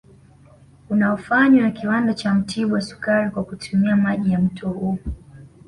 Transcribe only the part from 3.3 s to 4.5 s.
kwa kutumia maji ya